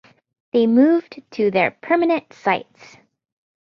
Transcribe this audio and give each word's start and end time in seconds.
They 0.51 0.65
moved 0.65 1.21
to 1.33 1.51
their 1.51 1.69
permanent 1.69 2.33
sites. 2.33 2.97